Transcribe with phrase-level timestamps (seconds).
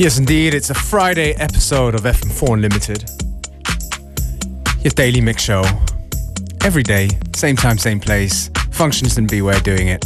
[0.00, 3.04] Yes, indeed, it's a Friday episode of FM4 Unlimited.
[4.82, 5.62] Your daily mix show.
[6.64, 8.48] Every day, same time, same place.
[8.70, 10.02] Functions and Beware doing it.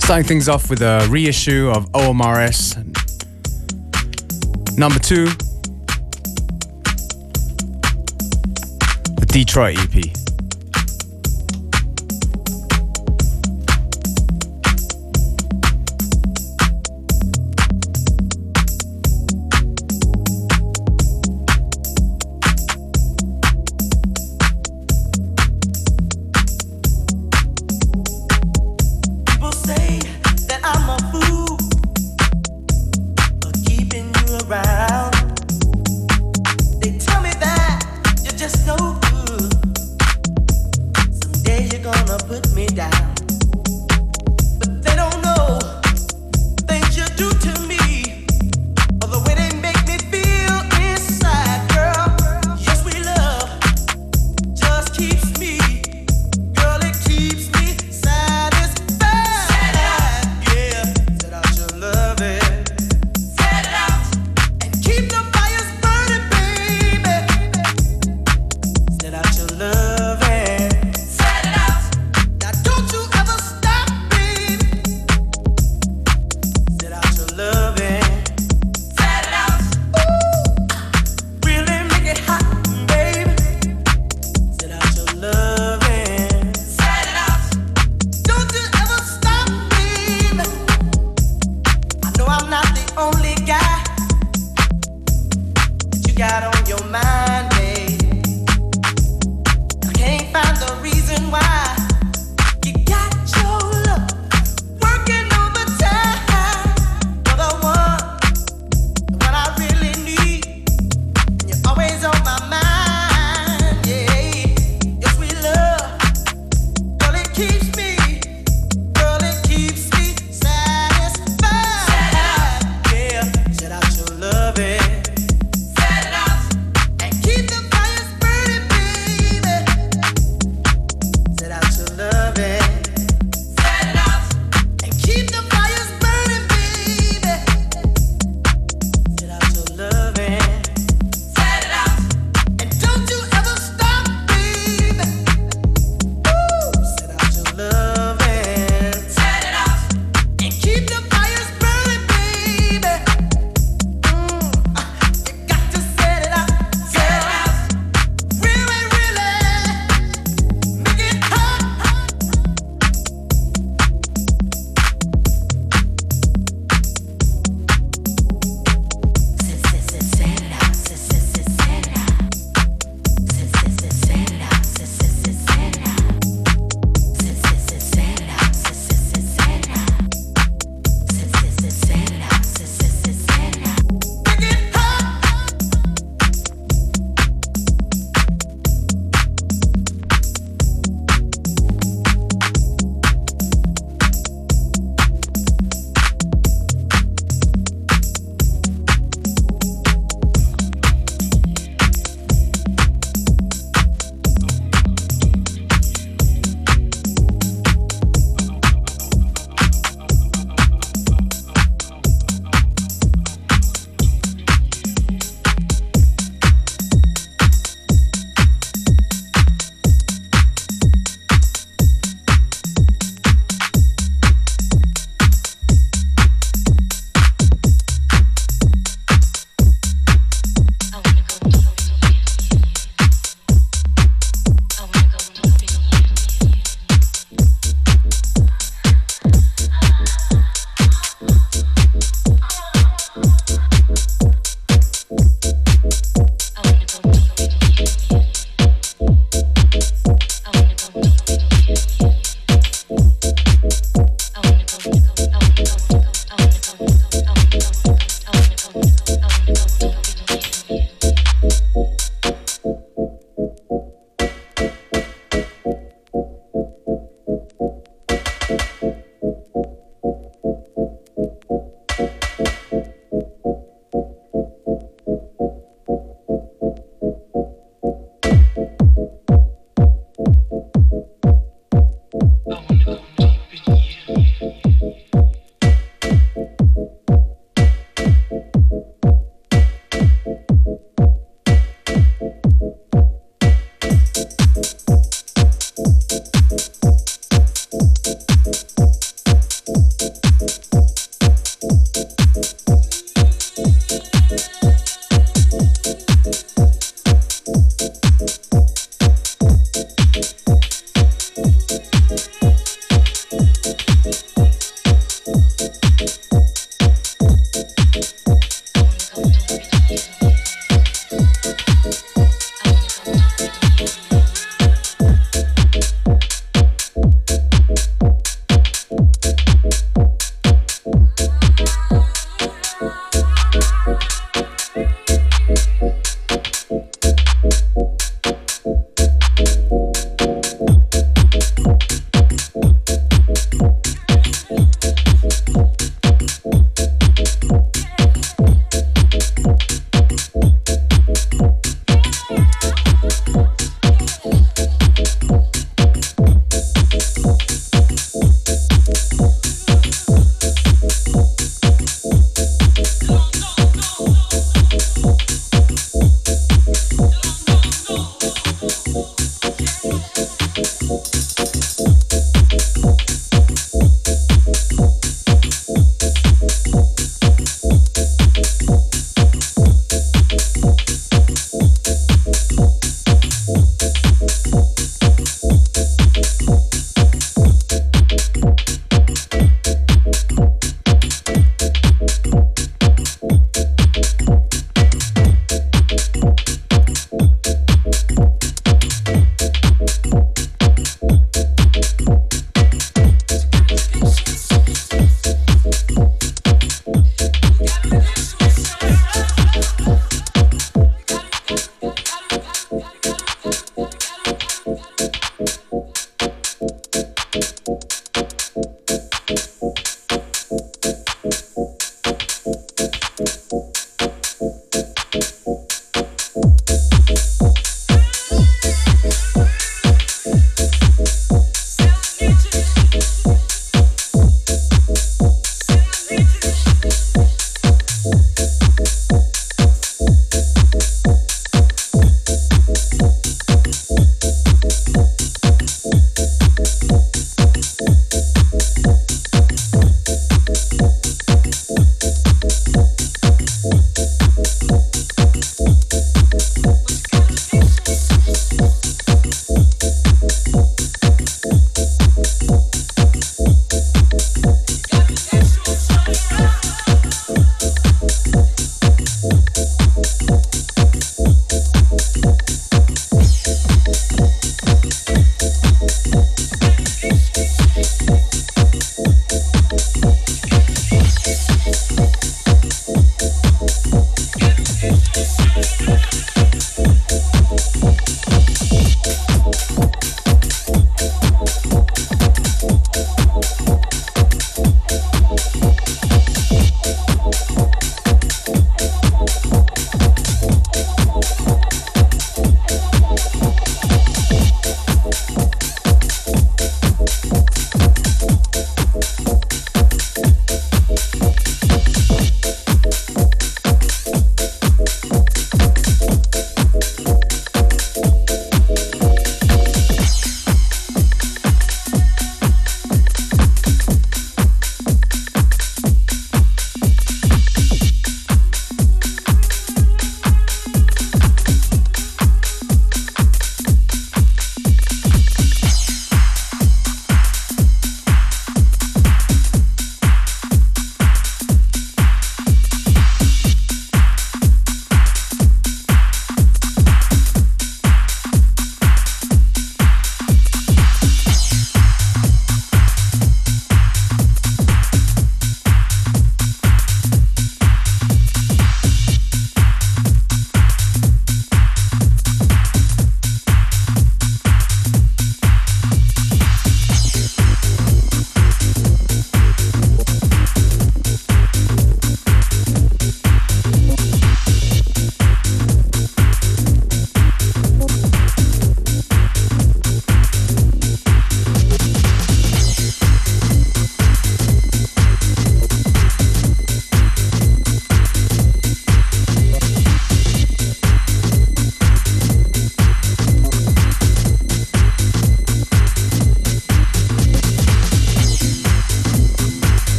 [0.00, 2.76] Starting things off with a reissue of OMRS.
[4.78, 5.24] Number two,
[9.16, 10.17] the Detroit EP.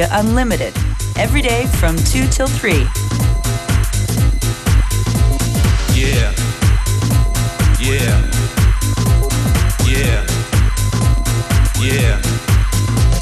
[0.00, 0.74] via Unlimited,
[1.16, 2.72] every day from 2 till 3.
[5.92, 6.32] Yeah.
[7.78, 8.16] Yeah.
[9.84, 10.24] Yeah.
[11.82, 12.16] Yeah.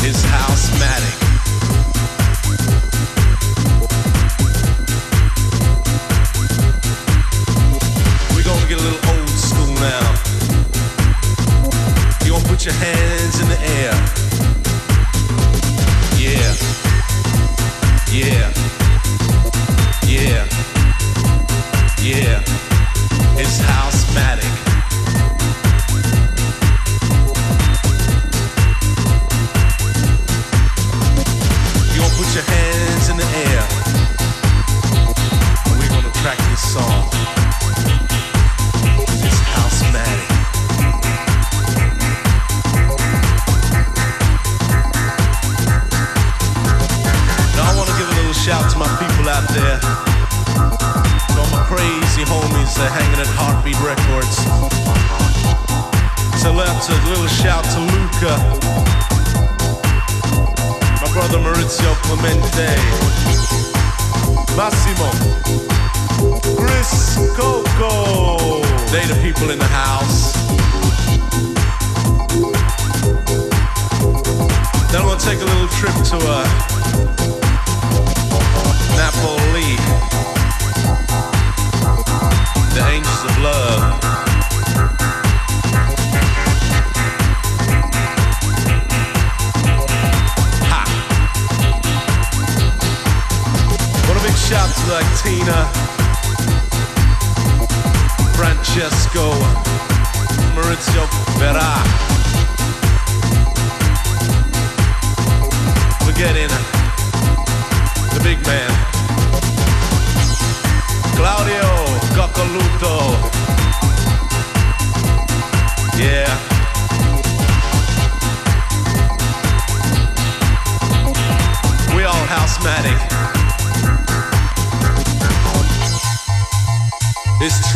[0.07, 1.17] It's house-matic.
[8.69, 10.13] get a little old school now.
[12.23, 14.28] You gonna put your hands in the air.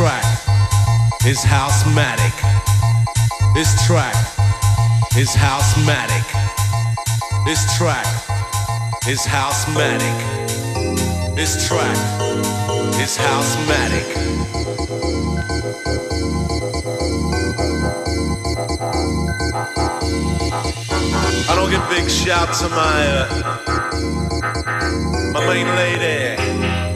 [0.03, 0.27] track
[1.25, 2.35] is housematic.
[3.55, 4.17] This track
[5.17, 6.27] is housematic.
[7.45, 8.05] This track
[9.07, 10.17] is housematic.
[11.37, 11.97] This track
[12.99, 14.09] is housematic.
[21.49, 23.29] I don't give big shouts to my uh,
[25.33, 26.92] my main lady.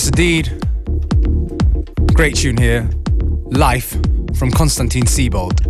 [0.00, 0.46] Yes, indeed.
[2.14, 2.88] Great tune here.
[3.50, 3.90] Life
[4.34, 5.60] from Konstantin Sibold.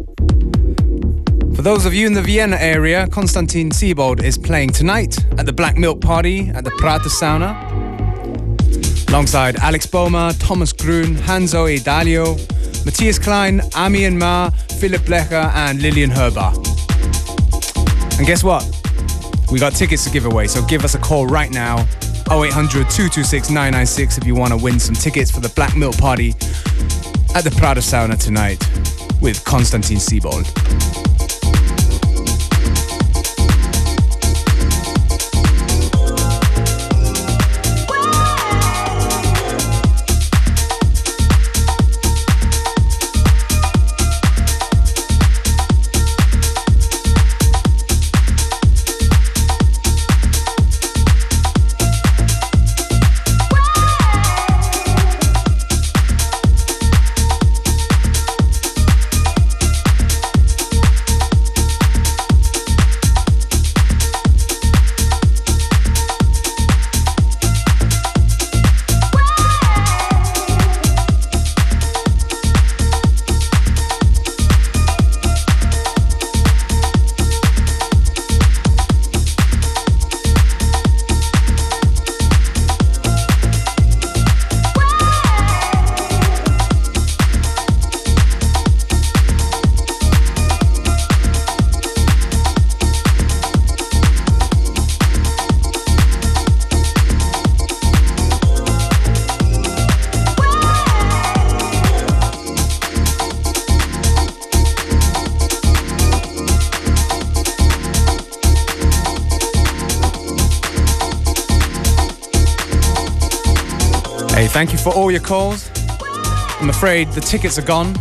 [1.56, 5.52] For those of you in the Vienna area, Konstantin Sibold is playing tonight at the
[5.52, 7.58] Black Milk Party at the Prater Sauna.
[9.08, 12.36] Alongside Alex Boehmer, Thomas Grun, Hanzo Edalio,
[12.84, 16.54] Matthias Klein, Ami and Ma, Philip Blecher, and Lillian Herbar.
[18.16, 18.64] And guess what?
[19.50, 21.84] We got tickets to give away, so give us a call right now
[22.30, 26.30] 0800 226 996 if you want to win some tickets for the Black Milk Party
[27.34, 28.62] at the Prater Sauna tonight
[29.20, 31.09] with Konstantin Sibold.
[114.48, 115.70] Thank you for all your calls.
[116.60, 117.94] I'm afraid the tickets are gone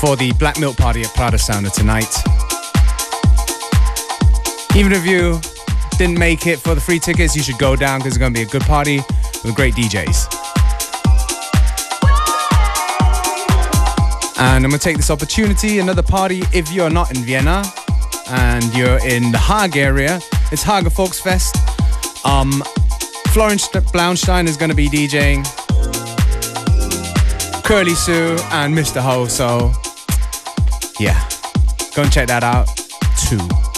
[0.00, 2.12] for the Black Milk Party at Prater Sauna tonight.
[4.76, 5.40] Even if you
[5.98, 8.38] didn't make it for the free tickets, you should go down because it's going to
[8.38, 8.98] be a good party
[9.44, 10.26] with great DJs.
[14.38, 17.62] And I'm going to take this opportunity, another party, if you're not in Vienna
[18.28, 21.56] and you're in the Hague area, it's Hague Volksfest.
[22.24, 22.62] Um,
[23.32, 25.44] Florence Blaunstein is going to be DJing.
[27.64, 29.00] Curly Sue and Mr.
[29.00, 29.26] Ho.
[29.26, 29.72] So,
[30.98, 31.28] yeah,
[31.94, 32.66] go and check that out
[33.28, 33.69] too.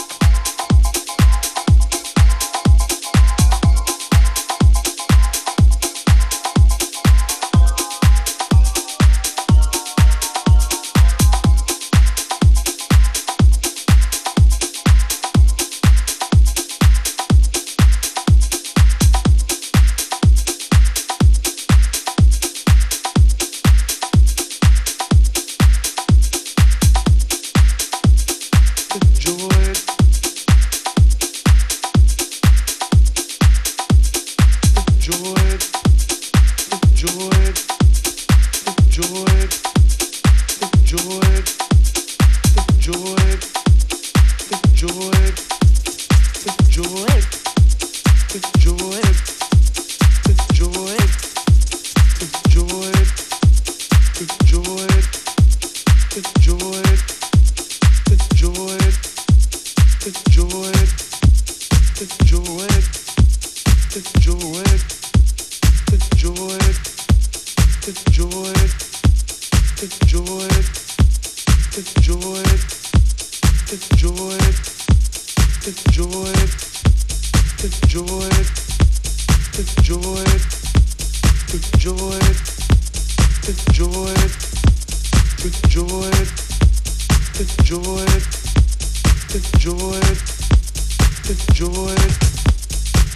[91.33, 92.32] Enjoy it,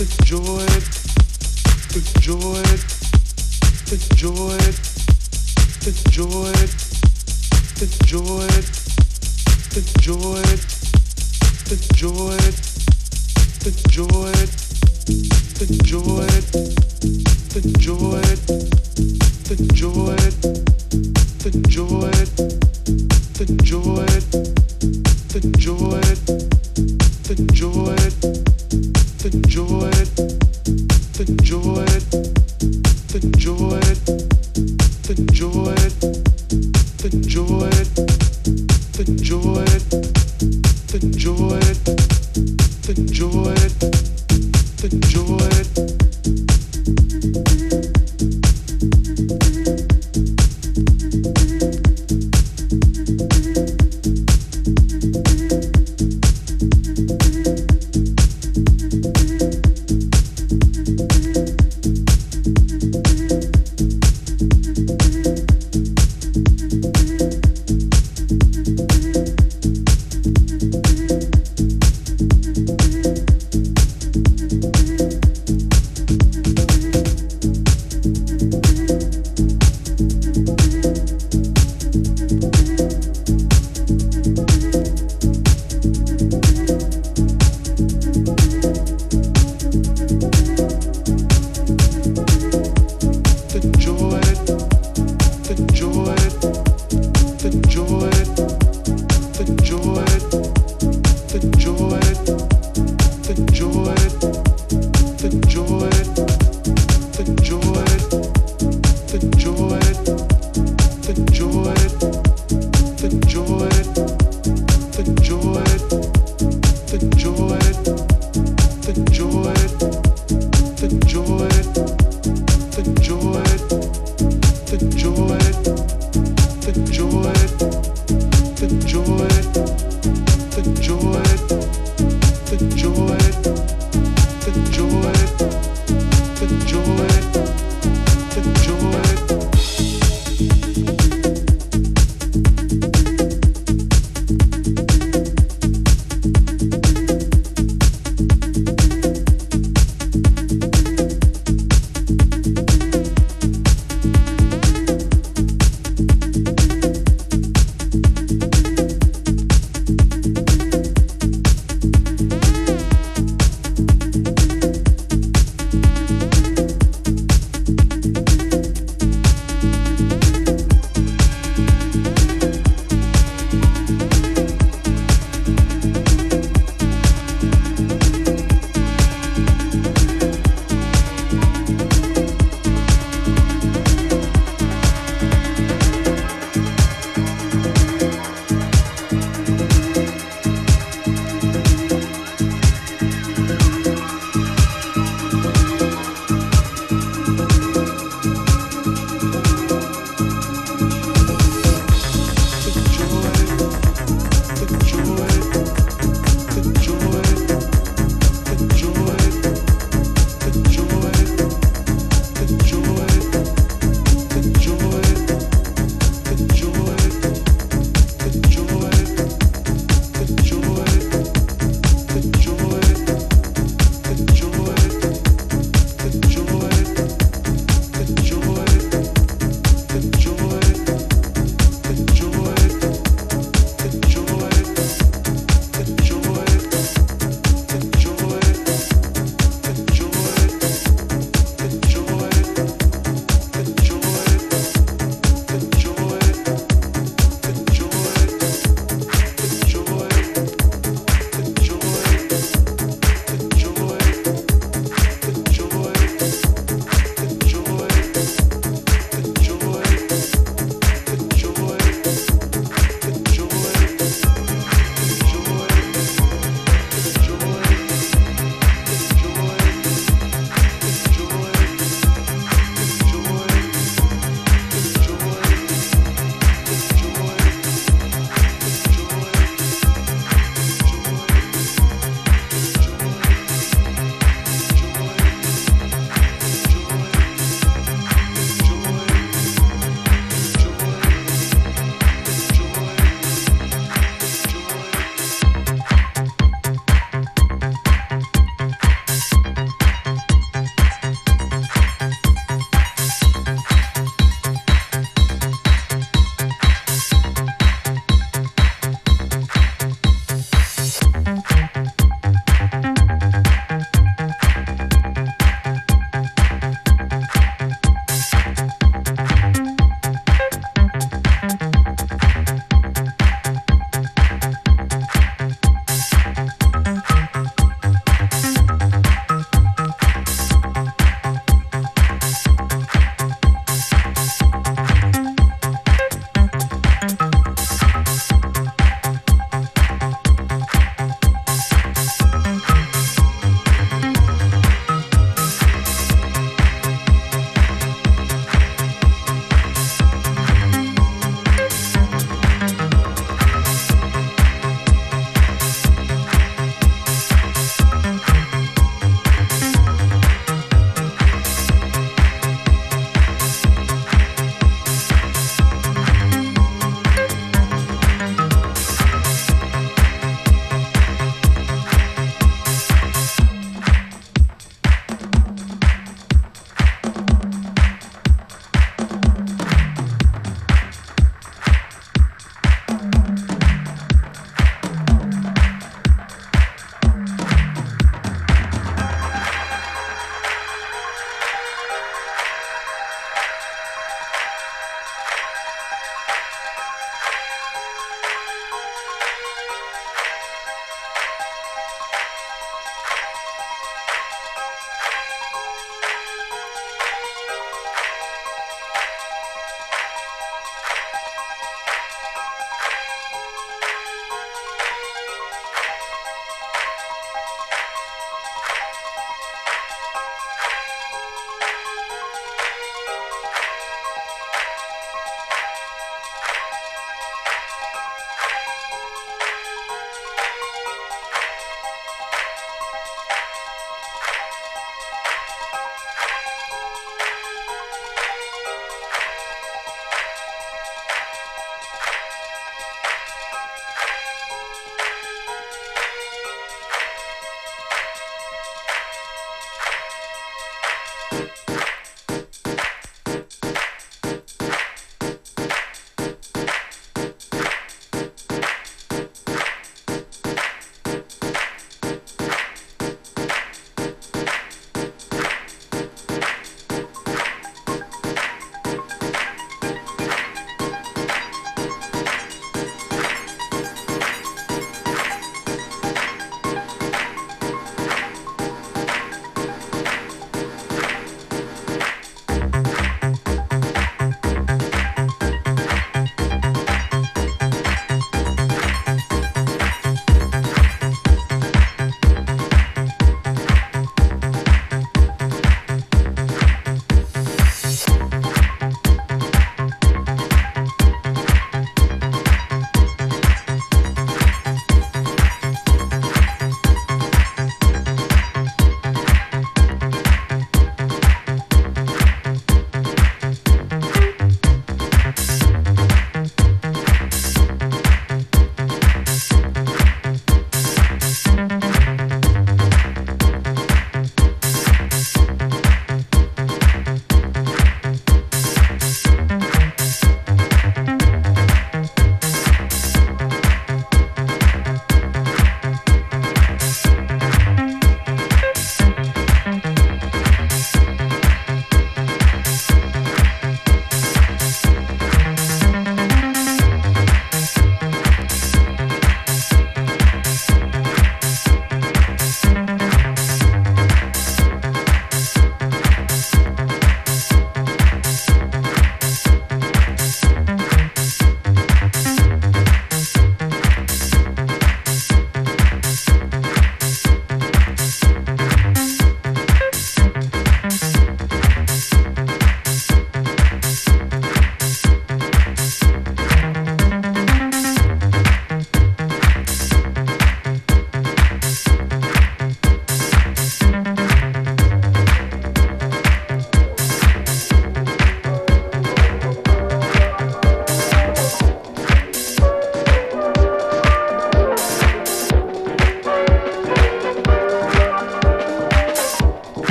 [0.00, 0.88] enjoy it
[29.18, 29.30] the
[37.26, 37.57] joy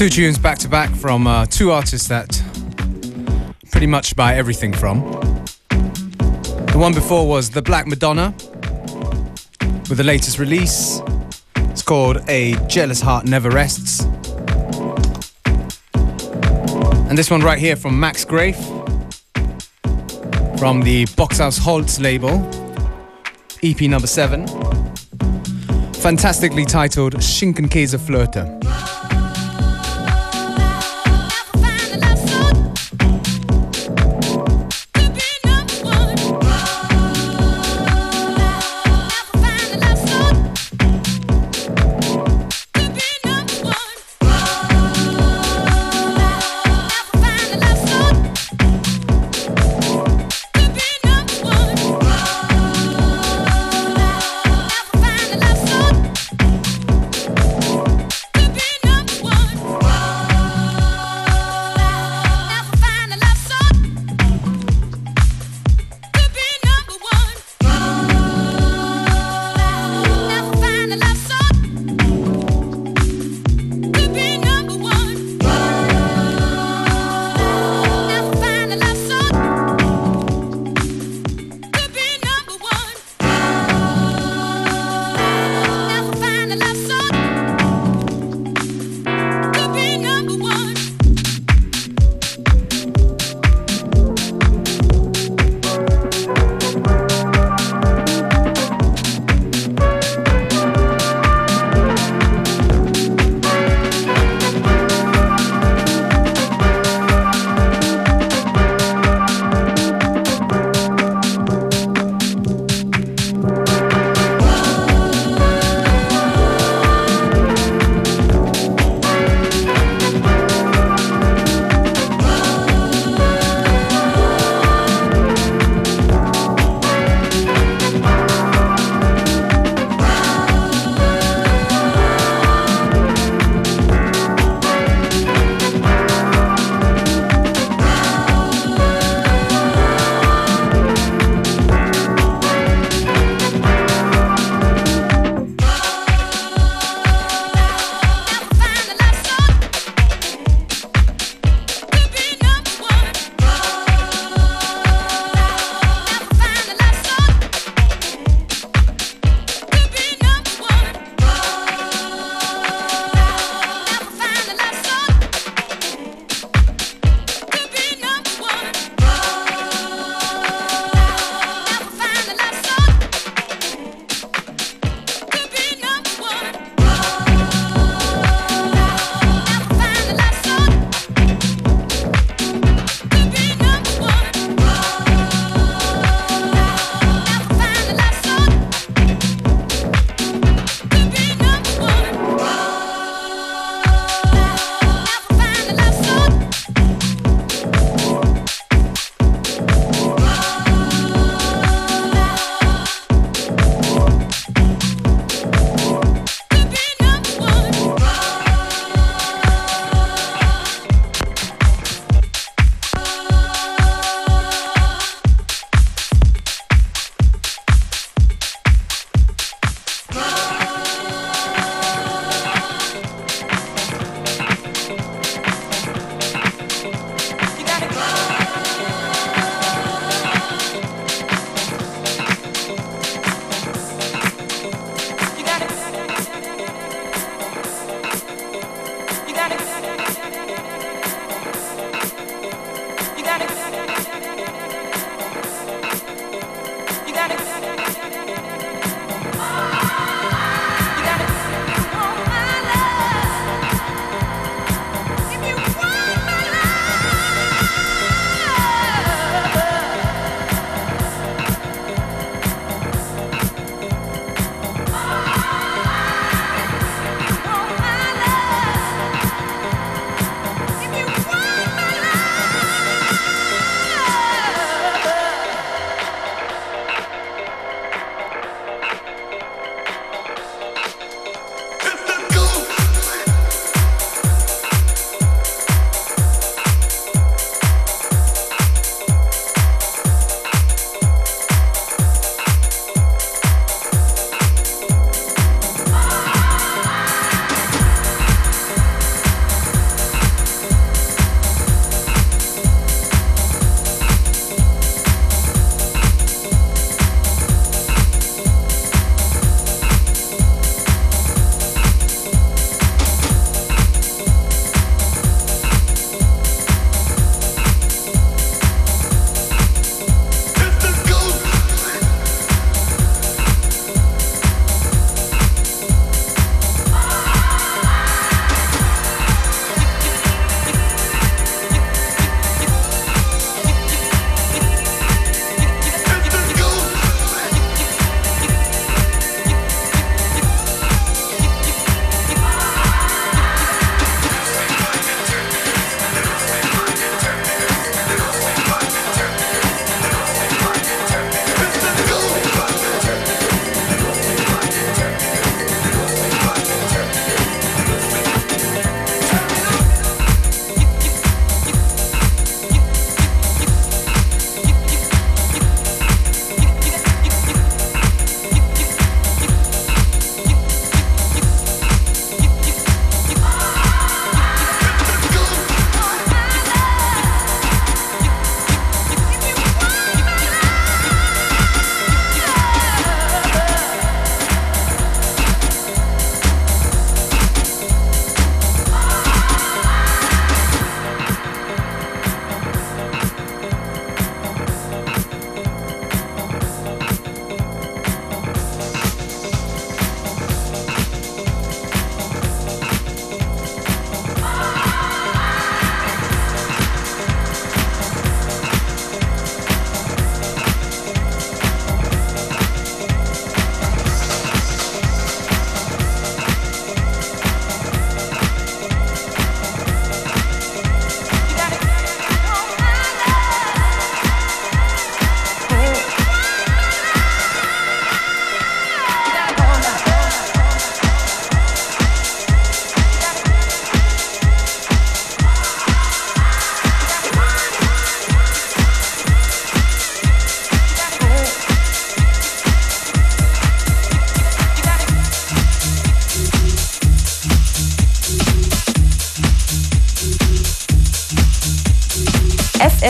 [0.00, 2.42] Two tunes back to back from uh, two artists that
[3.70, 5.02] pretty much buy everything from.
[5.68, 8.34] The one before was The Black Madonna
[9.90, 11.02] with the latest release.
[11.56, 14.04] It's called A Jealous Heart Never Rests.
[17.10, 18.56] And this one right here from Max Graef
[20.58, 22.40] from the Box Aus Holz label,
[23.62, 24.46] EP number seven.
[25.92, 28.99] Fantastically titled Schinkenkäse Flirte.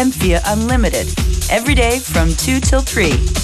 [0.01, 1.09] FM4 Unlimited.
[1.51, 3.40] Every day from 2 till 3.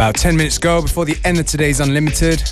[0.00, 2.42] About 10 minutes ago before the end of today's Unlimited.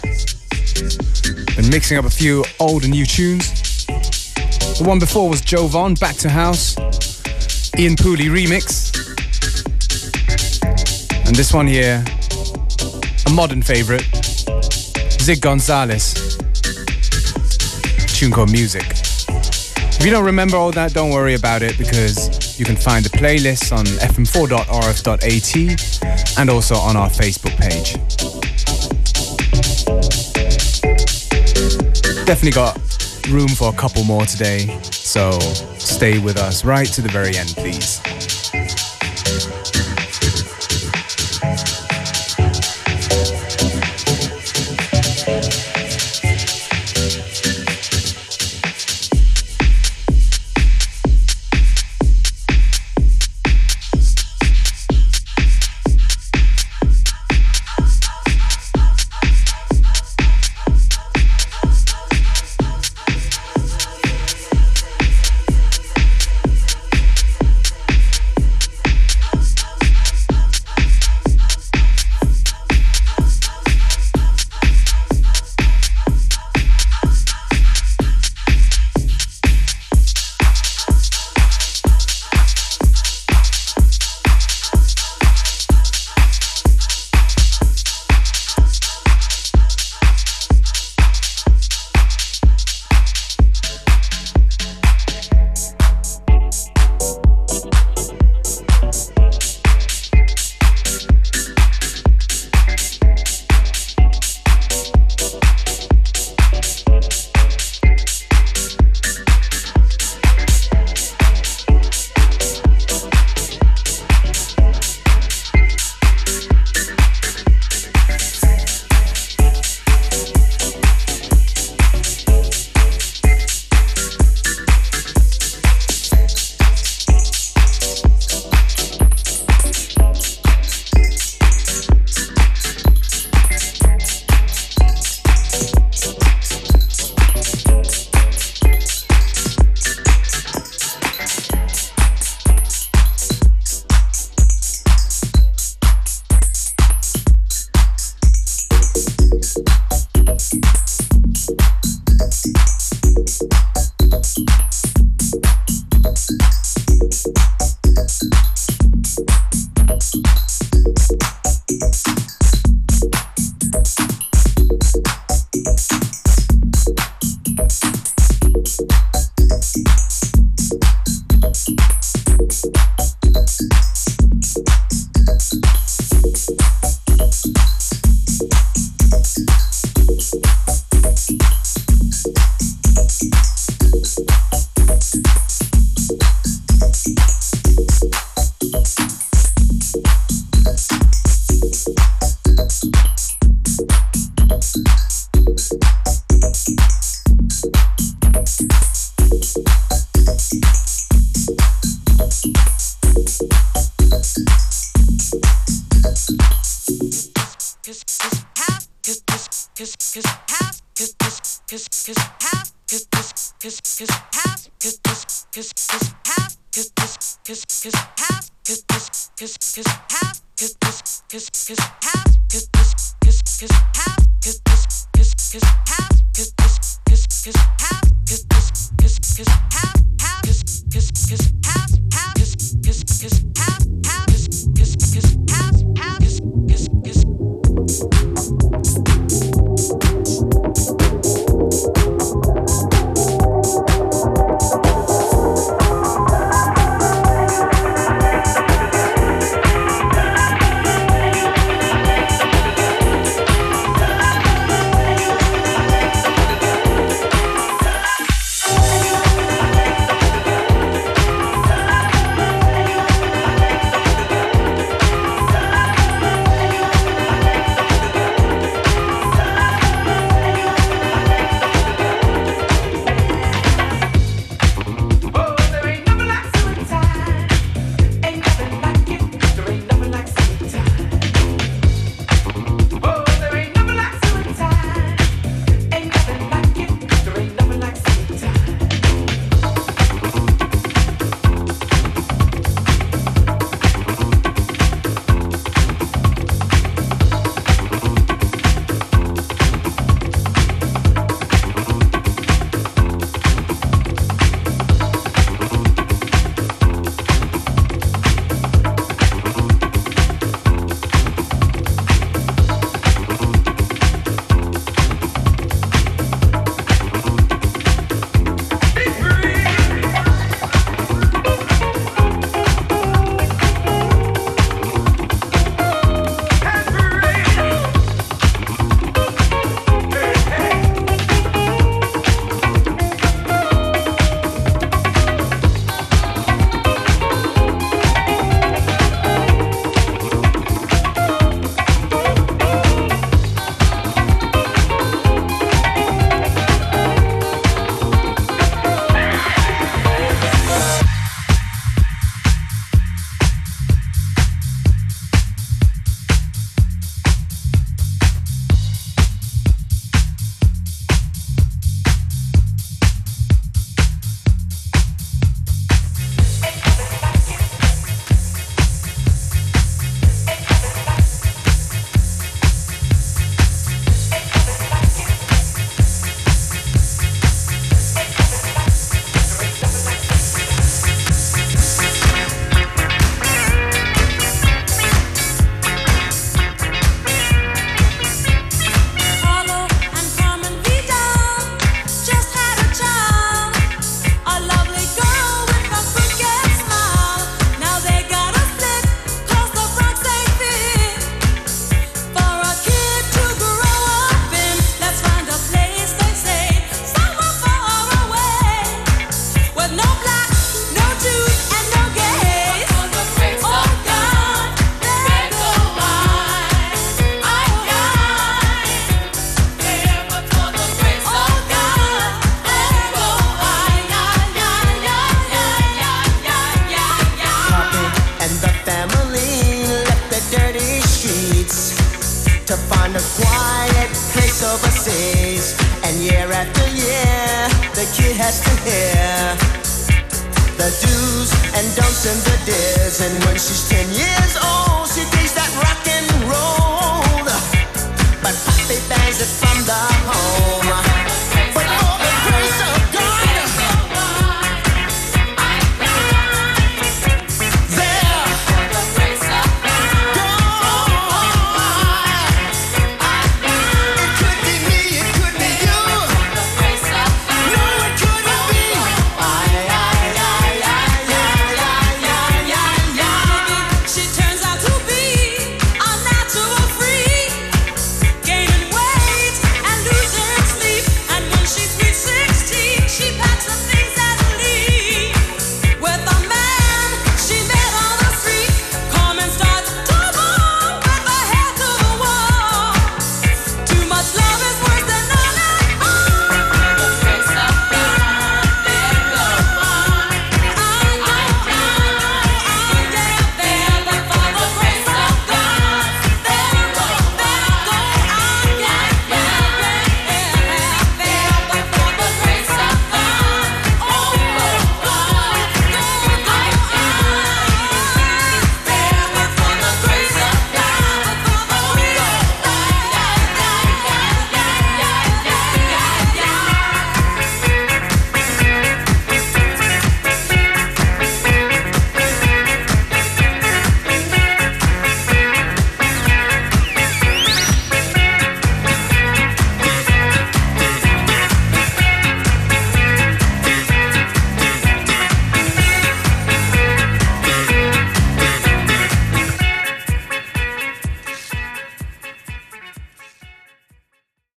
[1.57, 3.87] Been mixing up a few old and new tunes.
[3.87, 6.77] The one before was Jovonn, Back to House,
[7.79, 8.93] Ian Pooley remix.
[11.27, 12.05] And this one here,
[13.25, 14.05] a modern favorite,
[15.19, 16.37] Zig Gonzalez,
[18.09, 18.85] tune called Music.
[18.85, 23.17] If you don't remember all that, don't worry about it because you can find the
[23.17, 25.98] playlist on fm4.orf.at
[26.39, 27.95] and also on our Facebook page.
[32.25, 32.77] Definitely got
[33.29, 35.33] room for a couple more today, so
[35.79, 37.98] stay with us right to the very end, please.